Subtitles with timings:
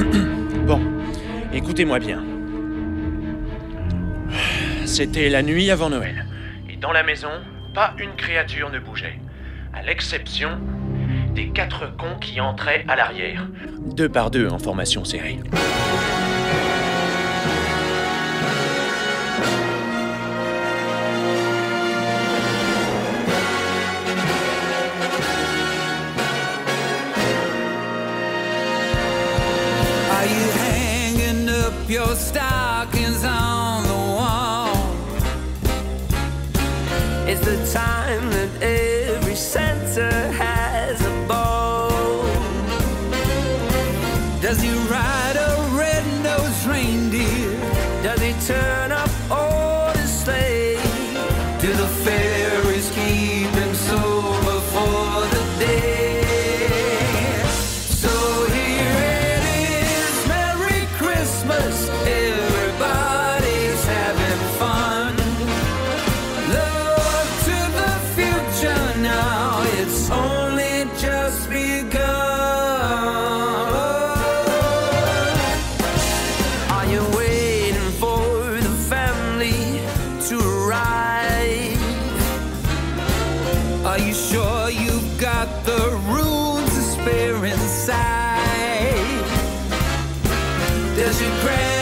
[0.66, 0.80] bon,
[1.52, 2.24] écoutez-moi bien.
[4.86, 6.26] C'était la nuit avant Noël.
[6.68, 7.30] Et dans la maison,
[7.74, 9.18] pas une créature ne bougeait.
[9.72, 10.58] À l'exception
[11.34, 13.46] des quatre cons qui entraient à l'arrière.
[13.94, 15.38] Deux par deux en formation serrée.
[31.90, 34.76] Your stockings on the wall?
[37.26, 41.90] It's the time that every Santa has a ball.
[44.40, 45.19] Does he ride
[87.80, 89.24] side.
[90.96, 91.79] Does she pray?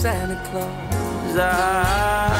[0.00, 1.36] Santa Claus?
[1.40, 2.30] Ah,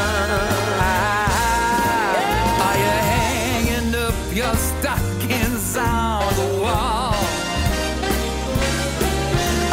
[2.66, 7.14] Are you hanging up your stockings on the wall?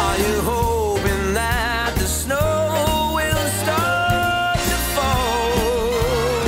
[0.06, 6.42] Are you hoping that the snow will start to fall?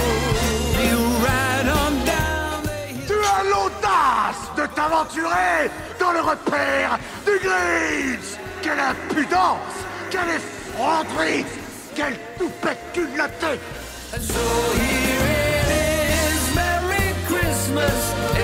[0.89, 2.79] You ride on down the.
[3.07, 8.29] Tu as l'audace de t'aventurer dans le repère du Grinch
[8.63, 9.77] Quelle impudence
[10.11, 10.41] Quelle
[10.79, 11.45] effronterie
[11.95, 12.93] Quelle toupette
[16.15, 18.38] is, Merry Christmas,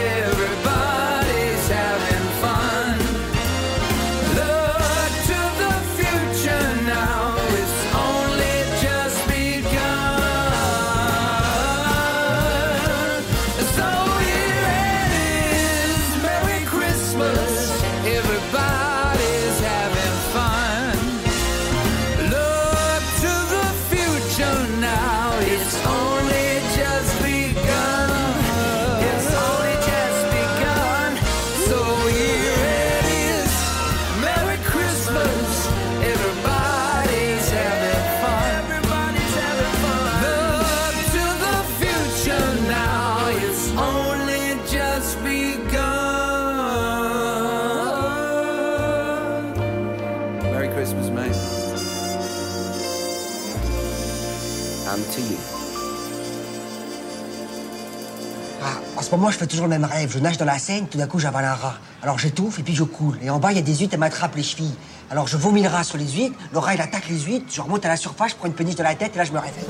[58.67, 60.11] Ah, en ce moment, je fais toujours le même rêve.
[60.11, 61.75] Je nage dans la Seine, tout d'un coup, j'avale un rat.
[62.03, 63.19] Alors j'étouffe et puis je coule.
[63.23, 64.75] Et en bas, il y a des huîtres, elles m'attrapent les chevilles.
[65.11, 67.61] Alors je vomis le rat sur les huîtres, le rat, il attaque les huîtres, je
[67.61, 69.39] remonte à la surface, je prends une péniche de la tête et là, je me
[69.39, 69.65] réveille.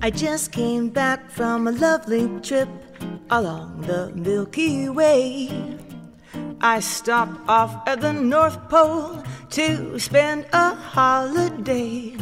[0.00, 2.68] I just came back from a lovely trip
[3.30, 5.78] along the Milky Way.
[6.60, 12.16] I stopped off at the North Pole to spend a holiday.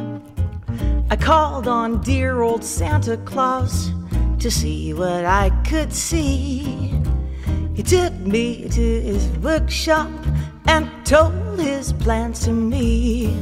[1.10, 3.90] I called on dear old Santa Claus
[4.38, 6.92] to see what I could see.
[7.74, 10.10] He took me to his workshop
[10.66, 13.36] and told his plans to me.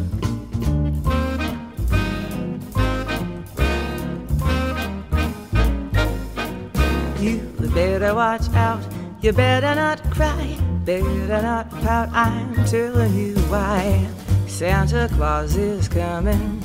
[8.15, 8.83] Watch out,
[9.21, 14.07] you better not cry, better not pout, I'm telling you why.
[14.47, 16.63] Santa Claus is coming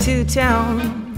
[0.00, 1.14] to town.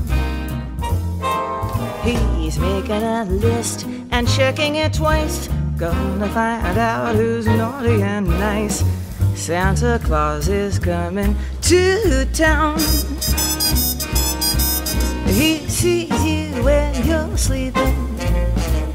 [2.03, 5.49] He's making a list and checking it twice.
[5.77, 8.85] gonna find out who's naughty and nice.
[9.35, 12.79] Santa Claus is coming to town.
[15.27, 18.12] He sees you when you're sleeping.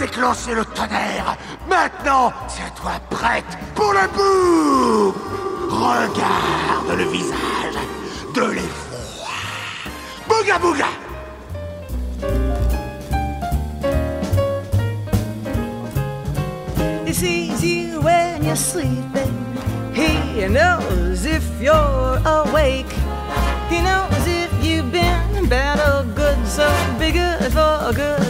[0.00, 1.36] Déclenché le tonnerre.
[1.68, 3.44] Maintenant, tiens-toi prête
[3.74, 5.14] pour le bout.
[5.68, 7.78] Regarde le visage
[8.34, 9.28] de l'effroi.
[10.26, 10.86] Bouga bouga.
[17.04, 19.36] He sees you when you're sleeping.
[19.92, 22.90] He knows if you're awake.
[23.68, 26.38] He knows if you've been bad or good.
[26.46, 26.66] So
[26.98, 28.29] good for goodness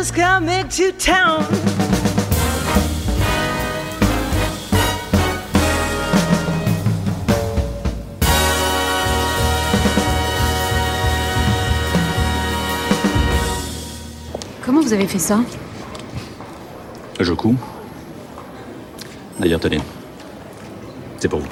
[0.00, 1.44] out, Santa's coming to town.
[14.64, 15.40] Comment vous avez fait ça?
[17.18, 17.56] Je couds.
[19.38, 19.80] D'ailleurs, tenez.
[21.18, 21.48] C'est pour vous.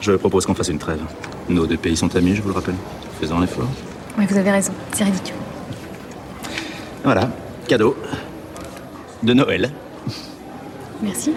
[0.00, 1.00] Je propose qu'on fasse une trêve.
[1.48, 2.76] Nos deux pays sont amis, je vous le rappelle.
[3.20, 3.68] Faisons un effort.
[4.18, 4.72] Oui, vous avez raison.
[4.92, 5.34] C'est ridicule.
[7.02, 7.30] Voilà,
[7.70, 7.94] cadeau.
[9.22, 9.70] De Noël.
[11.00, 11.30] Merci.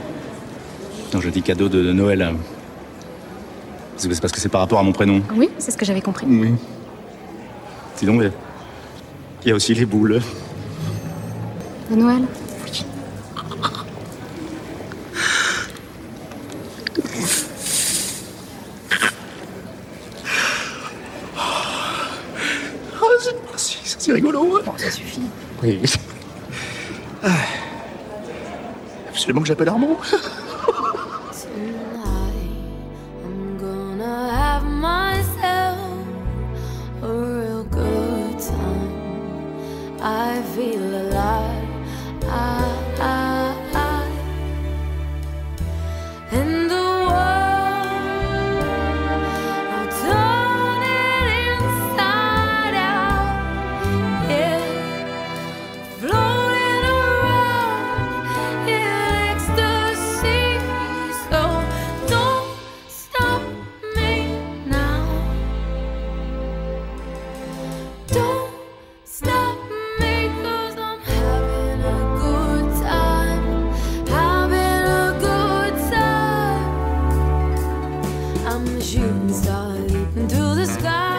[1.12, 2.34] Quand je dis cadeau de Noël,
[3.98, 5.22] c'est parce que c'est par rapport à mon prénom.
[5.36, 6.26] Oui, c'est ce que j'avais compris.
[6.28, 6.56] Oui.
[7.98, 10.22] Sinon, il y a aussi les boules.
[11.92, 12.24] De Noël
[23.02, 24.60] Ah, c'est- rigolo.
[24.66, 25.22] Bon, ça suffit.
[25.62, 25.80] Oui.
[27.24, 27.30] Ah.
[29.14, 29.98] Absolument que j'appelle Armand.
[78.94, 81.18] shooting star leaping through the sky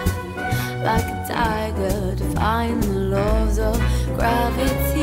[0.85, 3.77] like a tiger, defying the laws of
[4.15, 5.03] gravity.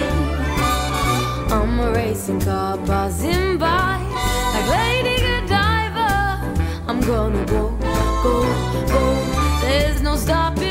[1.54, 3.98] I'm a racing car buzzing by
[4.54, 6.10] like Lady Godiva.
[6.88, 7.76] I'm gonna go,
[8.24, 8.36] go,
[8.88, 9.04] go.
[9.60, 10.71] There's no stopping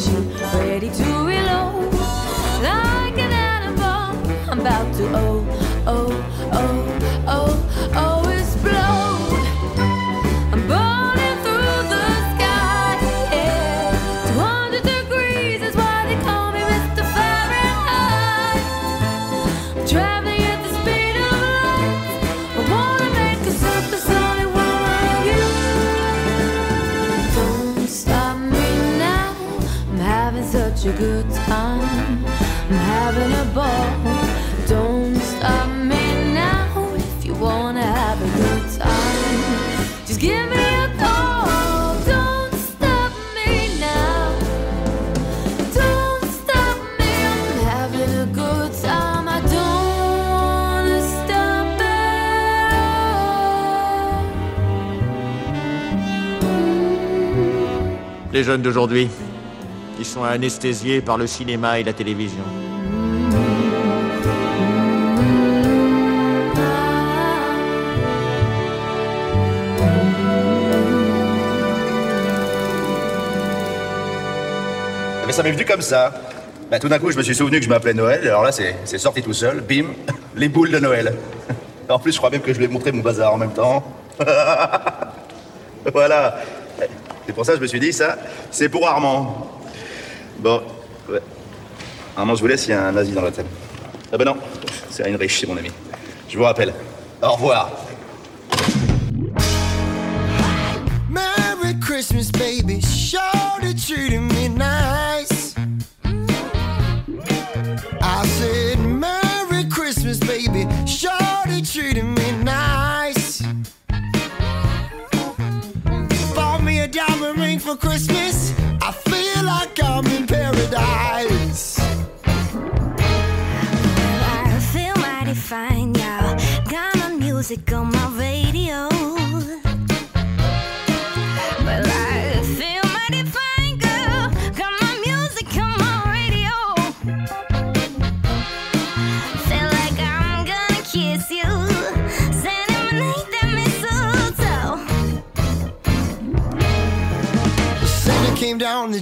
[0.00, 1.92] attention, ready to reload
[2.62, 4.50] like an animal.
[4.50, 5.69] I'm about to owe.
[30.92, 32.24] Good time.
[32.68, 33.90] I'm having a ball.
[34.66, 39.40] Don't stop me now if you wanna have a good time.
[40.06, 41.94] Just give me a call.
[42.04, 44.32] Don't stop me now.
[45.74, 47.10] Don't stop me.
[47.32, 49.28] I'm having a good time.
[49.28, 51.94] I don't wanna stop at.
[58.32, 59.08] Les jeunes d'aujourd'hui,
[60.00, 62.42] ils sont anesthésiés par le cinéma et la télévision.
[75.26, 76.14] Mais ça m'est venu comme ça.
[76.70, 78.98] Bah, tout d'un coup, je me suis souvenu que je m'appelais Noël, alors là, c'est
[78.98, 79.60] sorti tout seul.
[79.60, 79.88] Bim,
[80.34, 81.14] les boules de Noël.
[81.90, 83.82] En plus, je crois même que je lui ai montré mon bazar en même temps.
[85.92, 86.38] voilà.
[87.26, 88.16] C'est pour ça que je me suis dit, ça,
[88.52, 89.59] c'est pour Armand.
[90.40, 90.62] Bon,
[91.10, 91.20] ouais.
[92.16, 93.44] Armand, je vous laisse, il y a un nazi dans l'hôtel.
[94.10, 94.36] Ah bah non,
[94.88, 95.70] c'est Heinrich, c'est mon ami.
[96.30, 96.72] Je vous rappelle.
[97.22, 97.70] Au revoir.
[101.10, 102.80] Merry Christmas, baby.
[102.80, 104.99] Shorty treating me nice.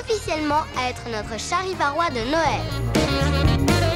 [0.00, 3.95] officiellement à être notre charivarois de Noël.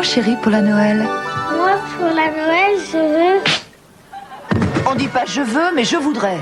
[0.00, 0.96] Mon chéri, pour la Noël
[1.58, 3.40] Moi, pour la Noël, je veux.
[4.90, 6.38] On dit pas je veux, mais je voudrais.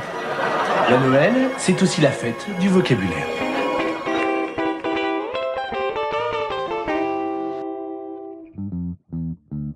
[0.89, 3.27] La Noël, c'est aussi la fête du vocabulaire.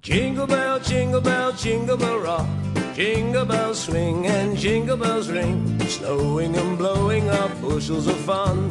[0.01, 2.47] Jingle bell, jingle bell, jingle bell rock.
[2.95, 5.59] Jingle bells swing and jingle bells ring.
[5.89, 8.71] Snowing and blowing up bushels of fun.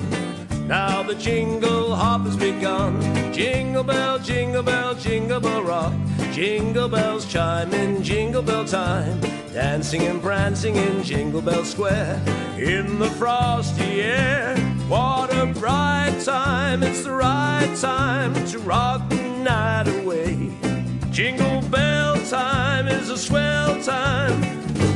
[0.69, 2.93] Now the jingle hop has begun.
[3.33, 5.93] Jingle bell, jingle bell, jingle bell rock.
[6.31, 9.19] Jingle bells chime in jingle bell time.
[9.53, 12.21] Dancing and prancing in Jingle Bell Square.
[12.57, 14.57] In the frosty air.
[14.88, 16.83] What a bright time.
[16.83, 20.51] It's the right time to rock the night away.
[21.11, 24.41] Jingle bell time is a swell time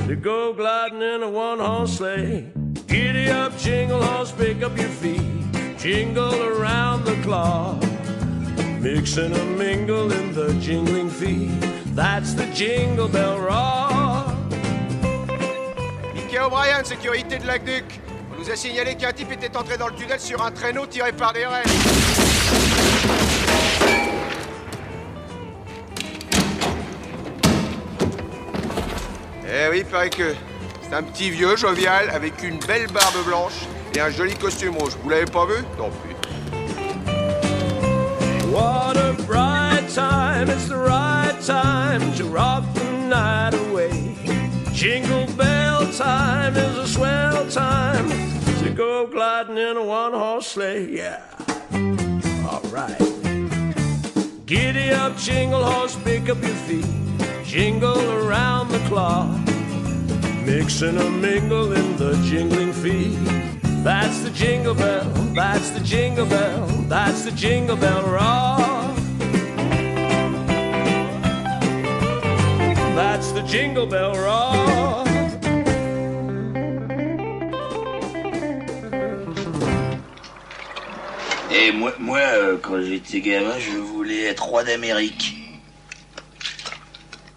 [0.08, 2.50] to go gliding in a one horse sleigh.
[2.88, 5.22] Giddy up, jingle horse, pick up your feet,
[5.78, 7.84] jingle around the clock.
[8.86, 11.50] Mix and mingle in the jingling feet.
[11.96, 14.36] That's the jingle bell rock.
[16.14, 18.00] Mickey O'Brien, sécurité de l'Aqueduc.
[18.32, 21.12] On vous a signalé qu'un type était entré dans le tunnel sur un traîneau tiré
[21.14, 21.64] par des rennes.
[29.48, 30.36] Eh oui, paraît que
[30.84, 33.66] c'est un petit vieux jovial avec une belle barbe blanche
[33.96, 34.94] et un joli costume rouge.
[35.02, 35.64] Vous l'avez pas vu?
[35.80, 36.15] Non plus.
[38.56, 44.16] What a bright time, it's the right time to rock the night away.
[44.72, 48.08] Jingle bell time is a swell time
[48.64, 51.22] to go gliding in a one horse sleigh, yeah.
[52.48, 52.98] Alright.
[54.46, 56.88] Giddy up, jingle horse, pick up your feet,
[57.44, 59.38] jingle around the clock.
[60.46, 63.55] Mix and a mingle in the jingling feet.
[63.86, 65.04] That's the jingle bell,
[65.36, 68.96] that's the jingle bell, that's the jingle bell rock.
[72.96, 75.08] That's the jingle bell rock.
[81.52, 85.36] Et moi, moi euh, quand j'étais gamin, je voulais être roi d'Amérique.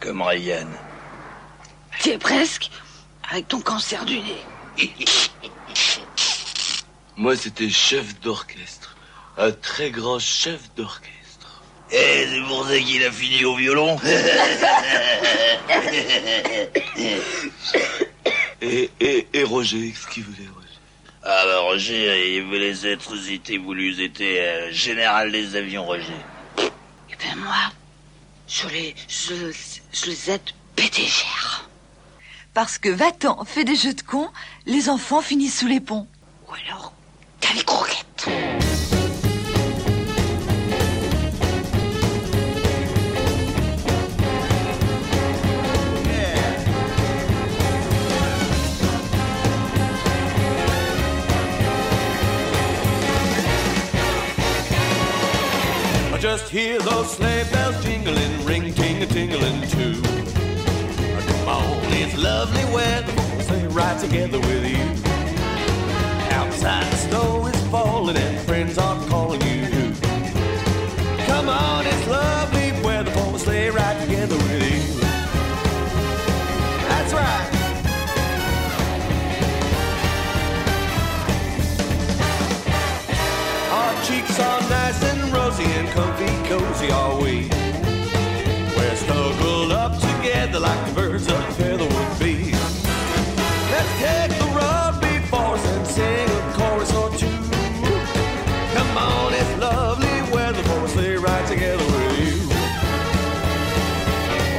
[0.00, 0.68] Comme Ryan.
[2.00, 2.70] Tu es presque
[3.30, 4.42] avec ton cancer du nez.
[7.18, 8.96] Moi, c'était chef d'orchestre.
[9.36, 11.62] Un très grand chef d'orchestre.
[11.90, 13.98] Eh, c'est pour ça qu'il a fini au violon.
[18.60, 20.66] Et, et, et Roger, qu'est-ce qu'il voulait, Roger
[21.22, 26.16] ah bah Roger, il voulait être, c'était voulu, était euh, général des avions, Roger.
[26.58, 27.54] Eh ben moi,
[28.48, 29.52] je les, je,
[29.92, 31.68] je les aide PDGR.
[32.52, 34.30] Parce que va-t'en, fais des jeux de cons,
[34.66, 36.08] les enfants finissent sous les ponts.
[36.48, 36.92] Ou alors,
[56.20, 60.02] Just hear those sleigh bells jingling, ring ting a tingling too.
[60.02, 64.82] Come on, it's lovely weather, stay right together with you.
[66.34, 69.92] Outside the snow is falling and friends are calling you.
[71.26, 74.37] Come on, it's lovely weather a sleigh ride together
[86.78, 87.48] cozy are we.
[88.76, 92.52] We're snuggled up together like the birds of a feather would be.
[93.72, 97.38] Let's take the road before us and sing a chorus or two.
[98.74, 102.48] Come on, it's lovely weather for a sleigh ride together with you.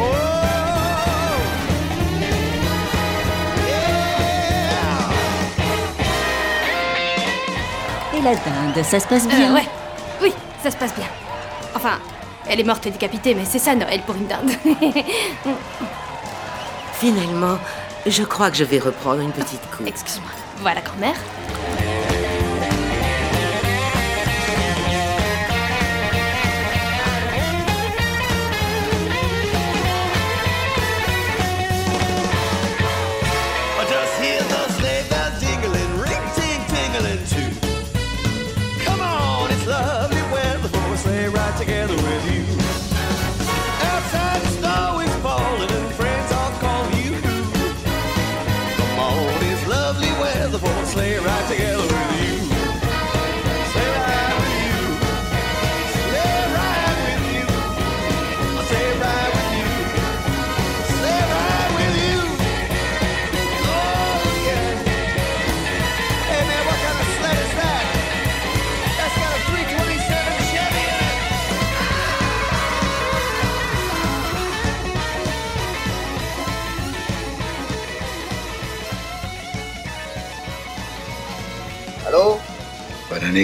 [0.02, 1.36] Oh,
[8.18, 9.66] Et la dinde, ça se passe Euh, bien ouais.
[10.22, 11.06] Oui, ça se passe bien.
[12.50, 14.50] Elle est morte et décapitée, mais c'est ça Noël pour une dinde.
[16.94, 17.58] Finalement,
[18.08, 19.88] je crois que je vais reprendre une petite coupe.
[19.88, 20.32] Excuse-moi.
[20.62, 21.16] Voilà, grand-mère.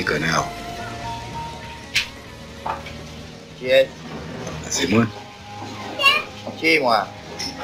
[0.03, 0.47] Connard.
[3.59, 3.89] Qui est
[4.69, 5.05] C'est moi.
[6.57, 7.07] Qui, moi?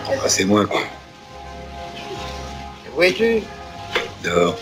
[0.07, 0.81] Ah, c'est moi, quoi.
[2.95, 3.41] Où es-tu?
[4.23, 4.57] Dehors.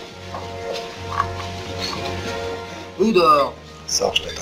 [2.99, 3.53] Où dehors?
[3.87, 4.38] Sors, je t'attends.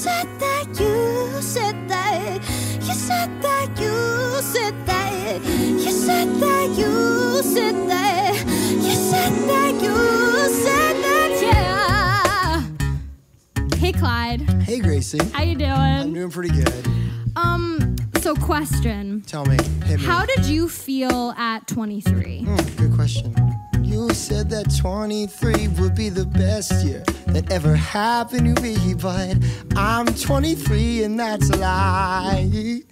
[0.00, 2.40] Said that, you said that,
[2.80, 8.34] you said that, you said that, you said that, you said that,
[8.80, 9.94] you said that, you
[10.64, 12.62] said that, yeah.
[13.76, 14.40] Hey, Clyde.
[14.62, 15.18] Hey, Gracie.
[15.34, 15.70] How you doing?
[15.70, 16.86] I'm doing pretty good.
[17.36, 19.20] Um, so question.
[19.26, 20.06] Tell me, hit me.
[20.06, 22.44] How did you feel at 23?
[22.44, 23.34] Hmm, good question.
[23.90, 29.36] You said that 23 would be the best year that ever happened to me, but
[29.76, 32.82] I'm 23 and that's a lie.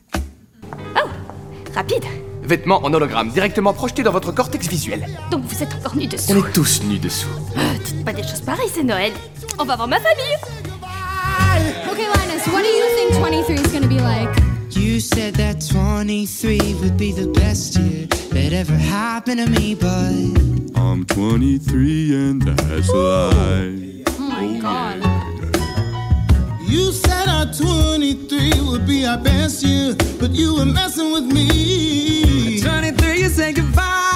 [1.72, 2.04] Rapide.
[2.42, 5.06] Vêtements en hologramme directement projetés dans votre cortex visuel.
[5.30, 6.32] Donc vous êtes encore nus dessous.
[6.32, 7.28] On est tous nus dessous.
[7.56, 9.12] Ah, dites pas des choses pareilles, c'est Noël.
[9.60, 10.34] On va voir ma famille.
[11.92, 14.36] Okay, Linus, what do you think 23 is gonna be like?
[14.72, 17.97] You said that 23 would be the best year
[18.30, 24.04] that ever happened to me, but I'm 23 and that's a lie.
[24.06, 25.02] Oh my oh, god.
[26.68, 32.58] you said our 23 would be our best year, but you were messing with me.
[32.58, 34.07] At 23, you say goodbye,